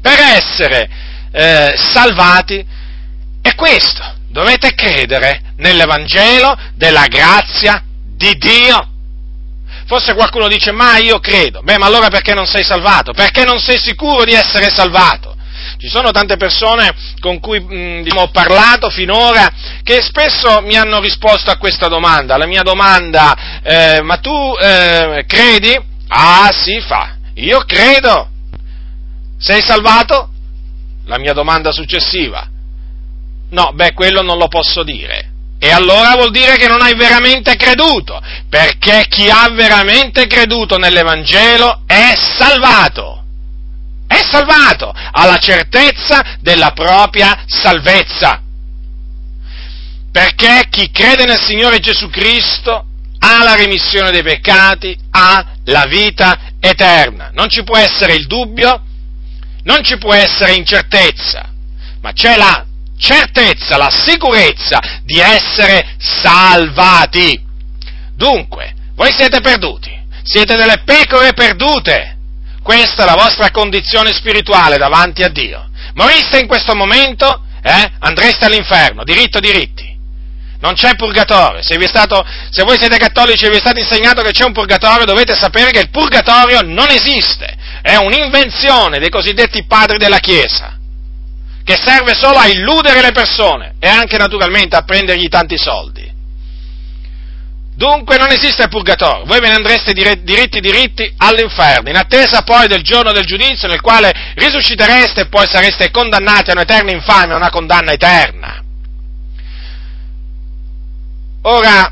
per 0.00 0.18
essere 0.18 0.88
eh, 1.32 1.74
salvati, 1.76 2.64
è 3.42 3.54
questo. 3.54 4.18
Dovete 4.28 4.74
credere 4.74 5.54
nell'Evangelo 5.56 6.56
della 6.74 7.06
grazia 7.06 7.82
di 8.16 8.36
Dio. 8.36 8.88
Forse 9.86 10.14
qualcuno 10.14 10.46
dice, 10.46 10.70
ma 10.70 10.98
io 10.98 11.18
credo. 11.18 11.62
Beh, 11.62 11.78
ma 11.78 11.86
allora 11.86 12.08
perché 12.08 12.32
non 12.32 12.46
sei 12.46 12.62
salvato? 12.62 13.12
Perché 13.12 13.44
non 13.44 13.58
sei 13.58 13.78
sicuro 13.78 14.24
di 14.24 14.34
essere 14.34 14.70
salvato? 14.70 15.29
Ci 15.80 15.88
sono 15.88 16.10
tante 16.10 16.36
persone 16.36 16.94
con 17.20 17.40
cui 17.40 17.58
mh, 17.58 18.02
diciamo, 18.02 18.20
ho 18.20 18.30
parlato 18.30 18.90
finora 18.90 19.50
che 19.82 20.02
spesso 20.02 20.60
mi 20.60 20.76
hanno 20.76 21.00
risposto 21.00 21.50
a 21.50 21.56
questa 21.56 21.88
domanda. 21.88 22.36
La 22.36 22.46
mia 22.46 22.60
domanda, 22.60 23.60
eh, 23.62 24.02
ma 24.02 24.18
tu 24.18 24.30
eh, 24.60 25.24
credi? 25.26 25.74
Ah 26.08 26.50
sì, 26.52 26.80
fa. 26.80 27.16
Io 27.36 27.60
credo. 27.64 28.28
Sei 29.38 29.62
salvato? 29.62 30.28
La 31.06 31.18
mia 31.18 31.32
domanda 31.32 31.72
successiva. 31.72 32.46
No, 33.48 33.72
beh, 33.72 33.94
quello 33.94 34.20
non 34.20 34.36
lo 34.36 34.48
posso 34.48 34.82
dire. 34.82 35.30
E 35.58 35.70
allora 35.70 36.12
vuol 36.12 36.30
dire 36.30 36.56
che 36.56 36.68
non 36.68 36.82
hai 36.82 36.94
veramente 36.94 37.56
creduto, 37.56 38.20
perché 38.50 39.06
chi 39.08 39.30
ha 39.30 39.48
veramente 39.52 40.26
creduto 40.26 40.76
nell'Evangelo 40.76 41.84
è 41.86 42.12
salvato. 42.36 43.19
Salvato, 44.30 44.92
ha 44.92 45.26
la 45.26 45.38
certezza 45.38 46.36
della 46.40 46.70
propria 46.70 47.44
salvezza. 47.46 48.40
Perché 50.12 50.64
chi 50.70 50.90
crede 50.90 51.24
nel 51.24 51.40
Signore 51.40 51.78
Gesù 51.78 52.08
Cristo 52.08 52.84
ha 53.18 53.42
la 53.42 53.54
remissione 53.54 54.10
dei 54.10 54.22
peccati, 54.22 54.96
ha 55.10 55.44
la 55.64 55.84
vita 55.86 56.38
eterna. 56.60 57.30
Non 57.32 57.48
ci 57.48 57.62
può 57.62 57.76
essere 57.76 58.14
il 58.14 58.26
dubbio, 58.26 58.82
non 59.64 59.84
ci 59.84 59.98
può 59.98 60.14
essere 60.14 60.54
incertezza, 60.54 61.48
ma 62.00 62.12
c'è 62.12 62.36
la 62.36 62.64
certezza, 62.98 63.76
la 63.76 63.90
sicurezza 63.90 64.78
di 65.02 65.18
essere 65.18 65.96
salvati. 65.98 67.40
Dunque, 68.14 68.74
voi 68.94 69.12
siete 69.12 69.40
perduti, 69.40 69.90
siete 70.22 70.56
delle 70.56 70.82
pecore 70.84 71.32
perdute. 71.32 72.09
Questa 72.70 73.02
è 73.02 73.04
la 73.04 73.20
vostra 73.20 73.50
condizione 73.50 74.12
spirituale 74.12 74.76
davanti 74.76 75.24
a 75.24 75.28
Dio. 75.28 75.70
Moriste 75.94 76.38
in 76.38 76.46
questo 76.46 76.76
momento, 76.76 77.42
eh, 77.64 77.90
andreste 77.98 78.44
all'inferno, 78.44 79.02
diritto 79.02 79.40
diritti. 79.40 79.98
Non 80.60 80.74
c'è 80.74 80.94
purgatorio. 80.94 81.64
Se, 81.64 81.84
stato, 81.88 82.24
se, 82.50 82.62
voi 82.62 82.78
siete 82.78 82.96
cattolici 82.96 83.44
e 83.44 83.50
vi 83.50 83.56
è 83.56 83.58
stato 83.58 83.80
insegnato 83.80 84.22
che 84.22 84.30
c'è 84.30 84.44
un 84.44 84.52
purgatorio, 84.52 85.04
dovete 85.04 85.34
sapere 85.34 85.72
che 85.72 85.80
il 85.80 85.90
purgatorio 85.90 86.60
non 86.62 86.88
esiste. 86.90 87.56
È 87.82 87.96
un'invenzione 87.96 89.00
dei 89.00 89.10
cosiddetti 89.10 89.64
padri 89.64 89.98
della 89.98 90.18
Chiesa 90.18 90.78
che 91.64 91.76
serve 91.76 92.14
solo 92.14 92.38
a 92.38 92.46
illudere 92.46 93.02
le 93.02 93.10
persone 93.10 93.74
e 93.80 93.88
anche 93.88 94.16
naturalmente 94.16 94.76
a 94.76 94.82
prendergli 94.82 95.26
tanti 95.26 95.58
soldi. 95.58 96.08
Dunque 97.80 98.18
non 98.18 98.30
esiste 98.30 98.64
il 98.64 98.68
purgatorio, 98.68 99.24
voi 99.24 99.40
ve 99.40 99.48
ne 99.48 99.54
andreste 99.54 99.94
diritti 99.94 100.60
diritti 100.60 101.14
all'inferno, 101.16 101.88
in 101.88 101.96
attesa 101.96 102.42
poi 102.42 102.68
del 102.68 102.82
giorno 102.82 103.10
del 103.10 103.24
giudizio 103.24 103.68
nel 103.68 103.80
quale 103.80 104.12
risuscitereste 104.34 105.22
e 105.22 105.28
poi 105.28 105.46
sareste 105.46 105.90
condannati 105.90 106.50
a 106.50 106.52
un'eterna 106.52 106.90
infamia, 106.90 107.32
a 107.32 107.38
una 107.38 107.48
condanna 107.48 107.92
eterna. 107.92 108.62
Ora, 111.40 111.90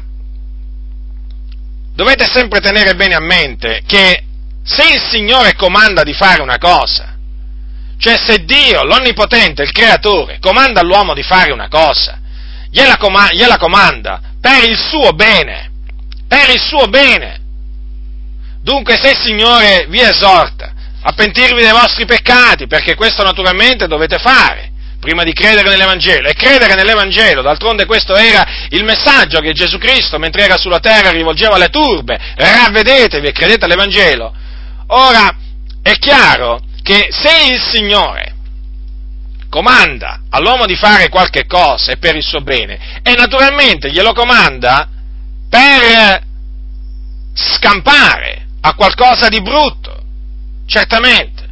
dovete 1.94 2.26
sempre 2.30 2.60
tenere 2.60 2.94
bene 2.94 3.14
a 3.14 3.20
mente 3.20 3.80
che 3.86 4.24
se 4.62 4.92
il 4.92 5.00
Signore 5.00 5.54
comanda 5.54 6.02
di 6.02 6.12
fare 6.12 6.42
una 6.42 6.58
cosa, 6.58 7.16
cioè 7.96 8.18
se 8.18 8.44
Dio, 8.44 8.84
l'Onnipotente, 8.84 9.62
il 9.62 9.72
Creatore, 9.72 10.38
comanda 10.38 10.80
all'uomo 10.80 11.14
di 11.14 11.22
fare 11.22 11.50
una 11.50 11.68
cosa, 11.68 12.20
gliela 12.68 12.98
comanda 13.56 14.20
per 14.38 14.64
il 14.64 14.76
suo 14.76 15.12
bene, 15.14 15.67
per 16.48 16.54
il 16.54 16.60
suo 16.60 16.86
bene. 16.86 17.40
Dunque 18.62 18.96
se 18.96 19.10
il 19.10 19.18
Signore 19.18 19.86
vi 19.88 20.00
esorta 20.00 20.72
a 21.02 21.12
pentirvi 21.12 21.60
dei 21.60 21.70
vostri 21.70 22.06
peccati, 22.06 22.66
perché 22.66 22.94
questo 22.94 23.22
naturalmente 23.22 23.86
dovete 23.86 24.18
fare, 24.18 24.72
prima 24.98 25.22
di 25.22 25.32
credere 25.32 25.68
nell'Evangelo. 25.68 26.28
E 26.28 26.34
credere 26.34 26.74
nell'Evangelo, 26.74 27.42
d'altronde 27.42 27.84
questo 27.84 28.14
era 28.14 28.66
il 28.70 28.82
messaggio 28.82 29.40
che 29.40 29.52
Gesù 29.52 29.78
Cristo, 29.78 30.18
mentre 30.18 30.44
era 30.44 30.56
sulla 30.56 30.80
terra, 30.80 31.10
rivolgeva 31.10 31.54
alle 31.54 31.68
turbe. 31.68 32.18
Ravvedetevi 32.34 33.26
e 33.26 33.32
credete 33.32 33.66
all'Evangelo. 33.66 34.34
Ora, 34.88 35.36
è 35.82 35.92
chiaro 35.98 36.60
che 36.82 37.08
se 37.10 37.52
il 37.52 37.60
Signore 37.60 38.34
comanda 39.50 40.22
all'uomo 40.30 40.66
di 40.66 40.76
fare 40.76 41.08
qualche 41.08 41.46
cosa 41.46 41.92
e 41.92 41.96
per 41.98 42.16
il 42.16 42.22
suo 42.22 42.40
bene, 42.40 43.00
e 43.02 43.14
naturalmente 43.14 43.90
glielo 43.90 44.12
comanda 44.12 44.88
per 45.48 46.26
scampare 47.38 48.46
a 48.60 48.74
qualcosa 48.74 49.28
di 49.28 49.40
brutto, 49.40 50.02
certamente, 50.66 51.46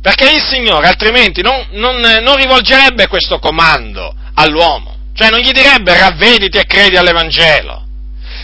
perché 0.00 0.30
il 0.30 0.42
Signore 0.42 0.88
altrimenti 0.88 1.40
non, 1.42 1.66
non, 1.70 2.00
non 2.00 2.36
rivolgerebbe 2.36 3.06
questo 3.06 3.38
comando 3.38 4.14
all'uomo, 4.34 4.96
cioè 5.14 5.30
non 5.30 5.40
gli 5.40 5.52
direbbe 5.52 5.98
ravvediti 5.98 6.58
e 6.58 6.66
credi 6.66 6.96
all'Evangelo, 6.96 7.86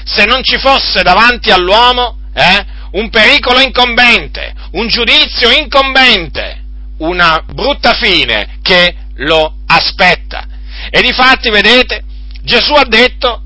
se 0.04 0.24
non 0.24 0.42
ci 0.42 0.58
fosse 0.58 1.02
davanti 1.02 1.50
all'uomo 1.50 2.18
eh, 2.34 2.64
un 2.92 3.10
pericolo 3.10 3.60
incombente, 3.60 4.54
un 4.72 4.86
giudizio 4.88 5.50
incombente, 5.50 6.64
una 6.98 7.42
brutta 7.46 7.92
fine 7.94 8.58
che 8.62 8.94
lo 9.16 9.58
aspetta. 9.66 10.46
E 10.90 11.02
difatti, 11.02 11.50
vedete, 11.50 12.02
Gesù 12.42 12.72
ha 12.72 12.84
detto 12.86 13.42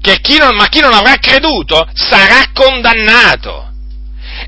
chi 0.00 0.38
non, 0.38 0.56
ma 0.56 0.66
chi 0.68 0.80
non 0.80 0.92
avrà 0.92 1.16
creduto 1.16 1.88
sarà 1.94 2.50
condannato. 2.52 3.72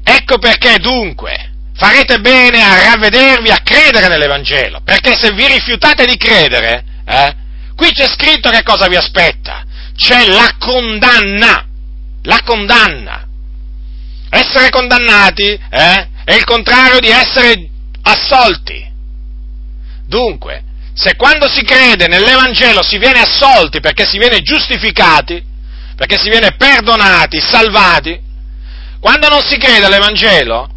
Ecco 0.02 0.38
perché 0.38 0.78
dunque 0.78 1.50
farete 1.74 2.20
bene 2.20 2.62
a 2.62 2.90
ravvedervi, 2.90 3.50
a 3.50 3.62
credere 3.62 4.08
nell'Evangelo, 4.08 4.80
perché 4.84 5.16
se 5.16 5.32
vi 5.32 5.46
rifiutate 5.46 6.04
di 6.04 6.16
credere, 6.16 6.84
eh, 7.06 7.34
qui 7.74 7.90
c'è 7.92 8.06
scritto 8.06 8.50
che 8.50 8.62
cosa 8.62 8.86
vi 8.86 8.96
aspetta, 8.96 9.64
c'è 9.96 10.26
la 10.26 10.54
condanna, 10.58 11.66
la 12.22 12.40
condanna. 12.44 13.26
Essere 14.28 14.70
condannati 14.70 15.48
eh, 15.50 16.08
è 16.24 16.34
il 16.34 16.44
contrario 16.44 17.00
di 17.00 17.08
essere 17.08 17.68
assolti. 18.02 18.88
Dunque, 20.06 20.62
se 21.00 21.16
quando 21.16 21.48
si 21.48 21.62
crede 21.62 22.08
nell'Evangelo 22.08 22.82
si 22.82 22.98
viene 22.98 23.20
assolti 23.20 23.80
perché 23.80 24.06
si 24.06 24.18
viene 24.18 24.42
giustificati, 24.42 25.42
perché 25.96 26.18
si 26.18 26.28
viene 26.28 26.54
perdonati, 26.58 27.40
salvati, 27.40 28.20
quando 29.00 29.28
non 29.28 29.40
si 29.40 29.56
crede 29.56 29.86
all'Evangelo, 29.86 30.68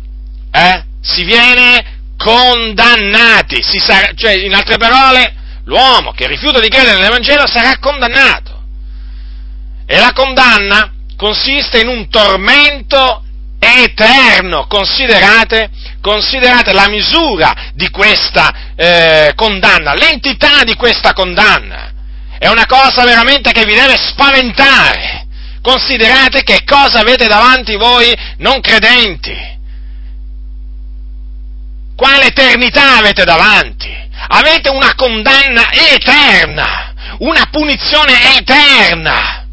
eh, 0.49 0.85
si 1.01 1.25
viene 1.25 1.99
condannati, 2.15 3.61
si 3.61 3.79
sarà, 3.79 4.11
cioè 4.15 4.31
in 4.31 4.53
altre 4.53 4.77
parole, 4.77 5.35
l'uomo 5.65 6.13
che 6.13 6.25
rifiuta 6.25 6.61
di 6.61 6.69
credere 6.69 6.99
nell'Evangelo 6.99 7.45
sarà 7.45 7.77
condannato. 7.79 8.61
E 9.85 9.99
la 9.99 10.13
condanna 10.13 10.89
consiste 11.17 11.81
in 11.81 11.89
un 11.89 12.07
tormento 12.07 13.25
eterno. 13.59 14.67
Considerate, 14.67 15.69
considerate 16.03 16.73
la 16.73 16.89
misura 16.89 17.71
di 17.73 17.89
questa 17.89 18.73
eh, 18.75 19.31
condanna, 19.35 19.93
l'entità 19.93 20.65
di 20.65 20.75
questa 20.75 21.13
condanna. 21.13 21.93
È 22.37 22.49
una 22.49 22.65
cosa 22.65 23.05
veramente 23.05 23.53
che 23.53 23.63
vi 23.63 23.73
deve 23.73 23.95
spaventare. 23.95 25.27
Considerate 25.61 26.43
che 26.43 26.65
cosa 26.65 26.99
avete 26.99 27.25
davanti 27.27 27.77
voi 27.77 28.13
non 28.39 28.59
credenti. 28.59 29.33
Quale 31.95 32.25
eternità 32.25 32.97
avete 32.97 33.23
davanti? 33.23 33.89
Avete 34.27 34.69
una 34.71 34.93
condanna 34.95 35.71
eterna, 35.71 36.93
una 37.19 37.47
punizione 37.49 38.35
eterna, 38.35 39.45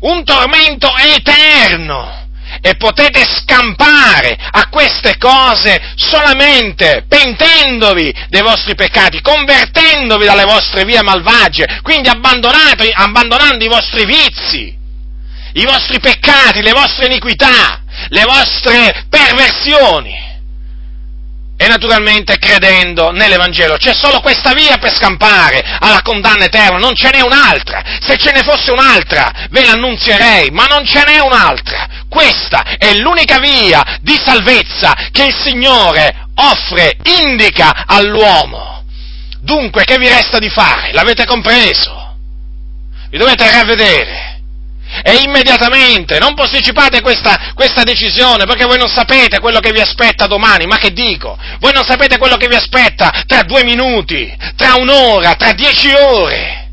un 0.00 0.24
tormento 0.24 0.92
eterno 0.94 2.15
e 2.60 2.76
potete 2.76 3.24
scampare 3.24 4.36
a 4.50 4.68
queste 4.68 5.16
cose 5.18 5.80
solamente 5.96 7.04
pentendovi 7.08 8.12
dei 8.28 8.42
vostri 8.42 8.74
peccati, 8.74 9.20
convertendovi 9.20 10.24
dalle 10.24 10.44
vostre 10.44 10.84
vie 10.84 11.02
malvagie, 11.02 11.80
quindi 11.82 12.08
abbandonando 12.08 13.64
i 13.64 13.68
vostri 13.68 14.04
vizi, 14.04 14.74
i 15.52 15.64
vostri 15.64 16.00
peccati, 16.00 16.62
le 16.62 16.72
vostre 16.72 17.06
iniquità, 17.06 17.82
le 18.08 18.24
vostre 18.24 19.06
perversioni 19.08 20.24
e 21.58 21.66
naturalmente 21.68 22.36
credendo 22.38 23.10
nell'Evangelo. 23.10 23.76
C'è 23.76 23.94
solo 23.94 24.20
questa 24.20 24.52
via 24.52 24.76
per 24.76 24.94
scampare 24.94 25.64
alla 25.80 26.02
condanna 26.02 26.44
eterna, 26.44 26.76
non 26.76 26.94
ce 26.94 27.10
n'è 27.10 27.22
un'altra. 27.22 27.82
Se 28.00 28.18
ce 28.18 28.30
ne 28.32 28.42
fosse 28.42 28.70
un'altra 28.70 29.32
ve 29.50 29.64
l'annunzierei, 29.64 30.50
ma 30.50 30.66
non 30.66 30.84
ce 30.84 31.02
n'è 31.04 31.18
un'altra. 31.18 31.95
Questa 32.16 32.78
è 32.78 32.94
l'unica 32.94 33.38
via 33.38 33.98
di 34.00 34.18
salvezza 34.24 34.94
che 35.12 35.24
il 35.24 35.34
Signore 35.34 36.28
offre, 36.36 36.96
indica 37.20 37.84
all'uomo. 37.86 38.86
Dunque, 39.42 39.84
che 39.84 39.98
vi 39.98 40.08
resta 40.08 40.38
di 40.38 40.48
fare? 40.48 40.94
L'avete 40.94 41.26
compreso? 41.26 42.16
Vi 43.10 43.18
dovete 43.18 43.50
ravvedere 43.50 44.40
e 45.04 45.16
immediatamente, 45.26 46.18
non 46.18 46.34
posticipate 46.34 47.02
questa, 47.02 47.52
questa 47.52 47.82
decisione, 47.82 48.46
perché 48.46 48.64
voi 48.64 48.78
non 48.78 48.88
sapete 48.88 49.38
quello 49.38 49.60
che 49.60 49.72
vi 49.72 49.80
aspetta 49.80 50.26
domani, 50.26 50.64
ma 50.64 50.78
che 50.78 50.94
dico? 50.94 51.36
Voi 51.60 51.74
non 51.74 51.84
sapete 51.84 52.16
quello 52.16 52.38
che 52.38 52.48
vi 52.48 52.54
aspetta 52.54 53.24
tra 53.26 53.42
due 53.42 53.62
minuti, 53.62 54.34
tra 54.56 54.76
un'ora, 54.76 55.34
tra 55.34 55.52
dieci 55.52 55.92
ore. 55.92 56.65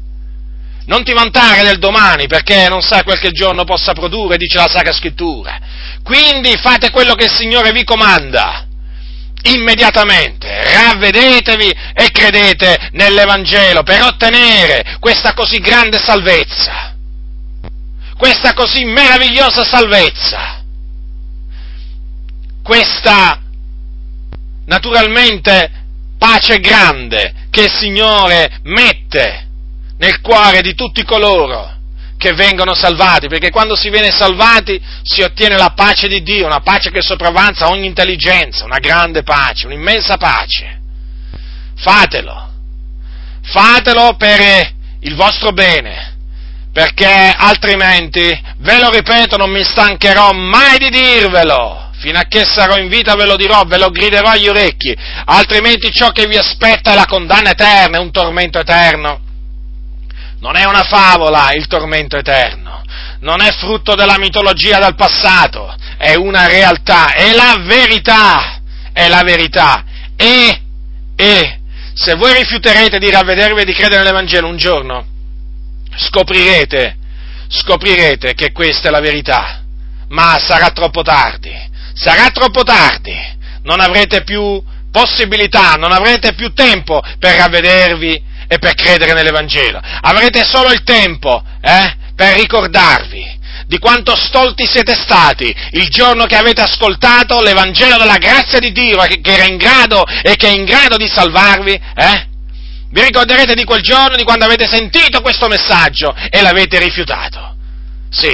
Non 0.86 1.04
ti 1.04 1.13
vantare 1.13 1.63
del 1.63 1.80
domani 1.80 2.28
perché 2.28 2.67
non 2.67 2.82
sai 2.82 3.04
quel 3.04 3.19
che 3.19 3.32
giorno 3.32 3.63
possa 3.63 3.93
produrre, 3.93 4.38
dice 4.38 4.58
la 4.58 4.67
Sacra 4.67 4.91
Scrittura. 4.91 5.60
Quindi 6.04 6.58
fate 6.58 6.89
quello 6.89 7.15
che 7.15 7.26
il 7.26 7.34
Signore 7.34 7.72
vi 7.72 7.84
comanda. 7.84 8.67
Immediatamente 9.46 10.48
ravvedetevi 10.74 11.69
e 11.93 12.12
credete 12.12 12.89
nell'Evangelo 12.91 13.84
per 13.84 14.02
ottenere 14.02 14.98
questa 15.00 15.34
così 15.34 15.60
grande 15.60 16.00
salvezza, 16.00 16.96
questa 18.17 18.54
così 18.54 18.86
meravigliosa 18.86 19.65
salvezza, 19.65 20.63
questa 22.63 23.41
naturalmente 24.65 25.72
pace 26.17 26.60
grande 26.60 27.48
che 27.50 27.63
il 27.63 27.72
Signore 27.72 28.60
mette 28.63 29.42
nel 30.03 30.19
cuore 30.19 30.59
di 30.59 30.75
tutti 30.75 31.05
coloro 31.05 31.71
che 32.17 32.33
vengono 32.33 32.73
salvati, 32.73 33.27
perché 33.27 33.49
quando 33.49 33.75
si 33.75 33.89
viene 33.89 34.11
salvati 34.11 34.81
si 35.01 35.21
ottiene 35.21 35.57
la 35.57 35.71
pace 35.73 36.09
di 36.09 36.21
Dio, 36.21 36.45
una 36.45 36.59
pace 36.59 36.91
che 36.91 37.01
sopravanza 37.01 37.69
ogni 37.69 37.87
intelligenza, 37.87 38.65
una 38.65 38.79
grande 38.79 39.23
pace, 39.23 39.65
un'immensa 39.65 40.17
pace. 40.17 40.81
Fatelo, 41.77 42.49
fatelo 43.43 44.15
per 44.17 44.71
il 44.99 45.15
vostro 45.15 45.51
bene, 45.51 46.17
perché 46.71 47.33
altrimenti, 47.37 48.41
ve 48.57 48.79
lo 48.79 48.89
ripeto, 48.89 49.37
non 49.37 49.51
mi 49.51 49.63
stancherò 49.63 50.31
mai 50.31 50.79
di 50.79 50.89
dirvelo, 50.89 51.91
fino 51.97 52.19
a 52.19 52.25
che 52.27 52.43
sarò 52.45 52.77
in 52.77 52.89
vita 52.89 53.15
ve 53.15 53.25
lo 53.25 53.37
dirò, 53.37 53.63
ve 53.63 53.77
lo 53.77 53.89
griderò 53.89 54.29
agli 54.29 54.47
orecchi, 54.47 54.95
altrimenti 55.25 55.91
ciò 55.91 56.11
che 56.11 56.25
vi 56.25 56.35
aspetta 56.35 56.91
è 56.91 56.95
la 56.95 57.05
condanna 57.05 57.51
eterna, 57.51 57.97
è 57.97 58.01
un 58.01 58.11
tormento 58.11 58.59
eterno 58.59 59.22
non 60.43 60.58
è 60.58 60.65
una 60.65 60.84
favola 60.84 61.53
il 61.53 61.67
tormento 61.67 62.17
eterno, 62.17 62.84
non 63.21 63.39
è 63.39 63.53
frutto 63.53 63.95
della 63.95 64.17
mitologia 64.17 64.77
del 64.77 64.93
passato, 64.93 65.73
è 65.97 66.15
una 66.15 66.47
realtà, 66.47 67.13
è 67.13 67.32
la 67.32 67.62
verità, 67.62 68.60
è 68.91 69.08
la 69.08 69.21
verità. 69.23 69.86
E, 70.17 70.62
e, 71.15 71.60
se 71.93 72.15
voi 72.15 72.34
rifiuterete 72.34 72.99
di 72.99 73.10
ravvedervi 73.10 73.62
e 73.62 73.63
di 73.63 73.71
credere 73.71 74.03
nell'Evangelo 74.03 74.49
un 74.49 74.58
giorno, 74.58 75.06
scoprirete, 75.95 76.97
scoprirete 77.47 78.34
che 78.34 78.51
questa 78.51 78.89
è 78.89 78.91
la 78.91 78.99
verità, 78.99 79.62
ma 80.10 80.38
sarà 80.45 80.71
troppo 80.71 81.03
tardi, 81.03 81.56
sarà 81.93 82.32
troppo 82.32 82.63
tardi, 82.63 83.15
non 83.62 83.79
avrete 83.79 84.25
più 84.25 84.62
possibilità, 84.91 85.75
non 85.75 85.93
avrete 85.93 86.34
più 86.34 86.51
tempo 86.51 87.01
per 87.17 87.38
ravvedervi 87.38 88.32
e 88.53 88.59
per 88.59 88.75
credere 88.75 89.13
nell'Evangelo. 89.13 89.81
Avrete 89.81 90.43
solo 90.43 90.71
il 90.71 90.83
tempo 90.83 91.43
eh, 91.61 91.95
per 92.15 92.35
ricordarvi 92.35 93.41
di 93.65 93.79
quanto 93.79 94.15
stolti 94.15 94.65
siete 94.67 94.93
stati 94.93 95.53
il 95.71 95.87
giorno 95.87 96.25
che 96.25 96.35
avete 96.35 96.61
ascoltato 96.61 97.41
l'Evangelo 97.41 97.97
della 97.97 98.17
grazia 98.17 98.59
di 98.59 98.71
Dio 98.71 98.97
che 98.99 99.19
era 99.23 99.45
in 99.45 99.57
grado 99.57 100.03
e 100.05 100.35
che 100.35 100.49
è 100.49 100.51
in 100.51 100.65
grado 100.65 100.97
di 100.97 101.07
salvarvi. 101.07 101.73
Eh? 101.73 102.27
Vi 102.91 103.01
ricorderete 103.01 103.55
di 103.55 103.63
quel 103.63 103.81
giorno, 103.81 104.15
di 104.15 104.23
quando 104.23 104.45
avete 104.45 104.67
sentito 104.67 105.21
questo 105.21 105.47
messaggio 105.47 106.13
e 106.29 106.41
l'avete 106.41 106.77
rifiutato. 106.77 107.55
Sì, 108.11 108.31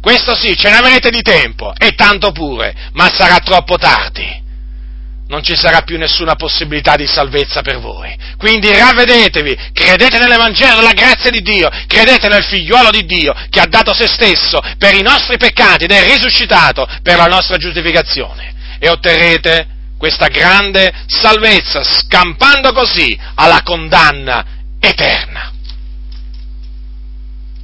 questo 0.00 0.36
sì, 0.36 0.56
ce 0.56 0.70
ne 0.70 0.76
avrete 0.76 1.10
di 1.10 1.22
tempo, 1.22 1.72
e 1.76 1.96
tanto 1.96 2.30
pure, 2.30 2.72
ma 2.92 3.10
sarà 3.12 3.38
troppo 3.38 3.76
tardi 3.76 4.46
non 5.28 5.42
ci 5.42 5.56
sarà 5.56 5.82
più 5.82 5.98
nessuna 5.98 6.34
possibilità 6.34 6.96
di 6.96 7.06
salvezza 7.06 7.60
per 7.60 7.78
voi. 7.78 8.16
Quindi 8.36 8.72
ravvedetevi, 8.72 9.70
credete 9.72 10.18
nell'Evangelo 10.18 10.76
della 10.76 10.92
grazia 10.92 11.30
di 11.30 11.42
Dio, 11.42 11.70
credete 11.86 12.28
nel 12.28 12.44
figliuolo 12.44 12.90
di 12.90 13.04
Dio 13.04 13.34
che 13.50 13.60
ha 13.60 13.66
dato 13.66 13.92
se 13.92 14.06
stesso 14.06 14.60
per 14.78 14.94
i 14.94 15.02
nostri 15.02 15.36
peccati 15.36 15.84
ed 15.84 15.92
è 15.92 16.02
risuscitato 16.02 16.86
per 17.02 17.16
la 17.16 17.26
nostra 17.26 17.56
giustificazione 17.56 18.54
e 18.78 18.88
otterrete 18.88 19.76
questa 19.98 20.28
grande 20.28 20.92
salvezza, 21.06 21.82
scampando 21.82 22.72
così 22.72 23.18
alla 23.34 23.62
condanna 23.62 24.44
eterna. 24.80 25.52